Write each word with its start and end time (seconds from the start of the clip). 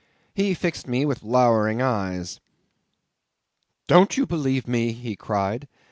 He 0.33 0.55
fixed 0.55 0.87
me 0.87 1.05
with 1.05 1.21
lowering 1.21 1.79
eyes. 1.79 2.39
"Don't 3.85 4.17
you 4.17 4.25
believe 4.25 4.67
me?" 4.67 4.93
he 4.93 5.15
cried. 5.15 5.67